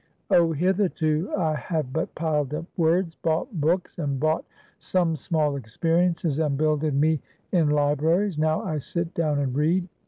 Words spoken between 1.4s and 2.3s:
have but